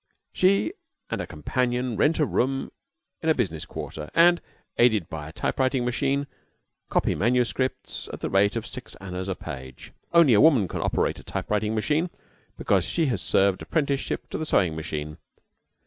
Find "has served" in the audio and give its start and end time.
13.13-13.61